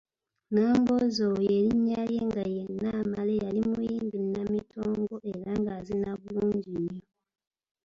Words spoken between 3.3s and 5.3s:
yali muyimbi nnamitongo